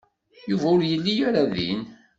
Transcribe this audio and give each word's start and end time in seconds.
Yuba 0.49 0.67
ur 0.75 0.81
yelli 0.89 1.15
ara 1.27 1.43
din. 1.53 1.81